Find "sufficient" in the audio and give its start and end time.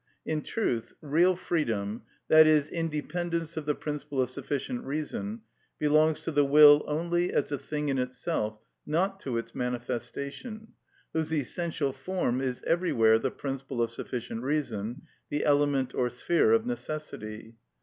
4.31-4.83, 13.91-14.41